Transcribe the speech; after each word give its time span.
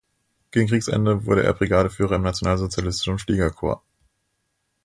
Gegen 0.49 0.67
Kriegsende 0.67 1.27
wurde 1.27 1.43
er 1.43 1.53
Brigadeführer 1.53 2.15
im 2.15 2.23
Nationalsozialistischen 2.23 3.19
Fliegerkorps. 3.19 3.83